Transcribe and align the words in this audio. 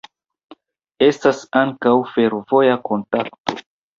Estas 1.07 1.41
ankaŭ 1.61 1.93
fervoja 2.15 2.79
kontakto. 2.91 3.59